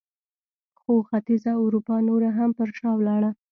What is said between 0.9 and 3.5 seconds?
ختیځه اروپا نوره هم پر شا ولاړه.